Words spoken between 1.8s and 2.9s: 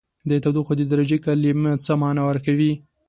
څه معنا ورکوي؟